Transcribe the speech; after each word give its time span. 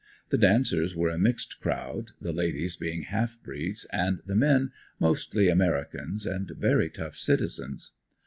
The 0.29 0.37
dancers 0.39 0.95
were 0.95 1.09
a 1.11 1.19
mixed 1.19 1.59
crowd, 1.59 2.13
the 2.19 2.31
ladies 2.31 2.75
being 2.75 3.03
half 3.03 3.37
breeds 3.43 3.85
and 3.93 4.19
the 4.25 4.33
men, 4.35 4.71
mostly 4.99 5.47
americans 5.47 6.25
and 6.25 6.49
very 6.57 6.89
tough 6.89 7.15
citizens. 7.15 7.91